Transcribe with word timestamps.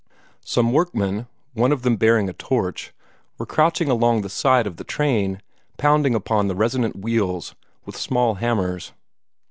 Some 0.43 0.73
workmen, 0.73 1.27
one 1.53 1.71
of 1.71 1.83
them 1.83 1.95
bearing 1.95 2.27
a 2.27 2.33
torch, 2.33 2.91
were 3.37 3.45
crouching 3.45 3.87
along 3.87 4.15
under 4.15 4.23
the 4.25 4.29
side 4.33 4.65
of 4.65 4.77
the 4.77 4.83
train, 4.83 5.43
pounding 5.77 6.15
upon 6.15 6.47
the 6.47 6.55
resonant 6.55 6.95
wheels 6.95 7.53
with 7.85 7.95
small 7.95 8.33
hammers. 8.33 8.93